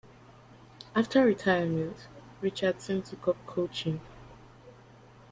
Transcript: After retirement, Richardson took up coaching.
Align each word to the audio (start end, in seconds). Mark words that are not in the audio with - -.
After 0.95 1.23
retirement, 1.23 2.07
Richardson 2.41 3.03
took 3.03 3.27
up 3.27 3.37
coaching. 3.45 4.01